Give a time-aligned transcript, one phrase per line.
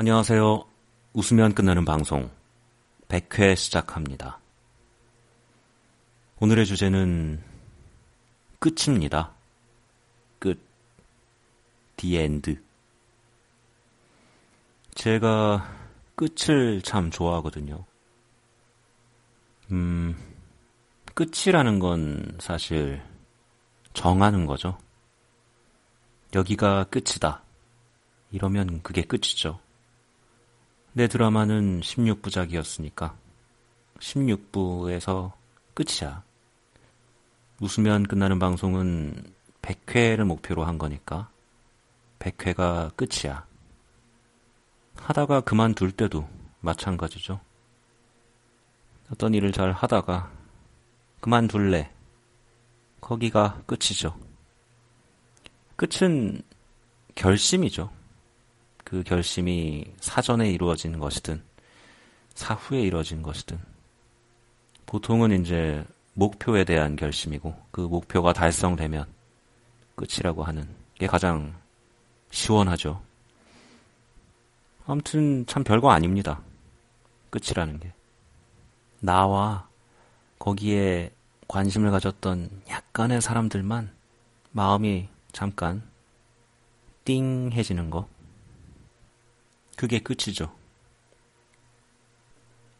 [0.00, 0.64] 안녕하세요.
[1.12, 2.30] 웃으면 끝나는 방송
[3.08, 4.38] 100회 시작합니다.
[6.38, 7.42] 오늘의 주제는
[8.60, 9.32] 끝입니다.
[10.38, 10.60] 끝.
[11.96, 12.60] The end.
[14.94, 15.68] 제가
[16.14, 17.84] 끝을 참 좋아하거든요.
[19.72, 20.16] 음,
[21.14, 23.02] 끝이라는 건 사실
[23.94, 24.78] 정하는 거죠.
[26.36, 27.42] 여기가 끝이다.
[28.30, 29.58] 이러면 그게 끝이죠.
[30.98, 33.14] 내 드라마는 16부작이었으니까
[34.00, 35.30] 16부에서
[35.74, 36.24] 끝이야.
[37.60, 41.30] 웃으면 끝나는 방송은 100회를 목표로 한 거니까
[42.18, 43.46] 100회가 끝이야.
[44.96, 47.38] 하다가 그만둘 때도 마찬가지죠.
[49.12, 50.32] 어떤 일을 잘 하다가
[51.20, 51.92] 그만둘래.
[53.00, 54.18] 거기가 끝이죠.
[55.76, 56.42] 끝은
[57.14, 57.97] 결심이죠.
[58.88, 61.42] 그 결심이 사전에 이루어진 것이든
[62.32, 63.58] 사후에 이루어진 것이든
[64.86, 69.04] 보통은 이제 목표에 대한 결심이고 그 목표가 달성되면
[69.94, 71.54] 끝이라고 하는 게 가장
[72.30, 73.02] 시원하죠.
[74.86, 76.40] 아무튼 참 별거 아닙니다.
[77.28, 77.92] 끝이라는 게.
[79.00, 79.68] 나와
[80.38, 81.12] 거기에
[81.46, 83.92] 관심을 가졌던 약간의 사람들만
[84.52, 85.82] 마음이 잠깐
[87.04, 88.08] 띵해지는 거.
[89.78, 90.52] 그게 끝이죠.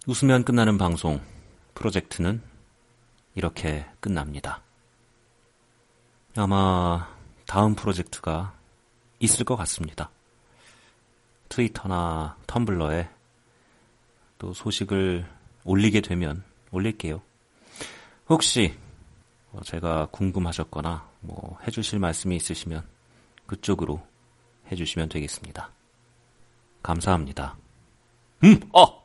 [0.09, 1.21] 웃으면 끝나는 방송
[1.75, 2.43] 프로젝트는
[3.37, 4.63] 이렇게 끝납니다.
[6.35, 7.09] 아마
[7.47, 8.53] 다음 프로젝트가
[9.21, 10.11] 있을 것 같습니다.
[11.49, 13.09] 트위터나 텀블러에
[14.39, 15.25] 또 소식을
[15.63, 17.23] 올리게 되면 올릴게요.
[18.29, 18.77] 혹시
[19.53, 22.85] 뭐 제가 궁금하셨거나 뭐 해주실 말씀이 있으시면
[23.47, 24.05] 그쪽으로
[24.73, 25.78] 해주시면 되겠습니다.
[26.89, 27.55] 감사합니다.
[28.45, 28.98] 음, 어!